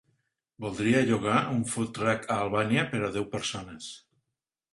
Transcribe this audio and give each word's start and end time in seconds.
Voldria 0.63 1.03
llogar 1.09 1.35
un 1.55 1.59
"food 1.73 1.91
truck" 1.99 2.25
a 2.37 2.39
Albania 2.47 2.87
per 2.95 3.03
a 3.03 3.13
deu 3.19 3.29
persones. 3.37 3.93